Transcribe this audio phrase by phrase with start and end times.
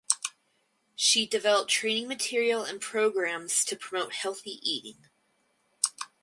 [0.95, 4.97] She developed training material and programmes to promote healthy eating.